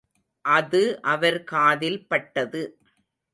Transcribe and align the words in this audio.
அது 0.45 0.81
அவர் 1.03 1.37
காதில் 1.43 2.07
பட்டது. 2.07 2.63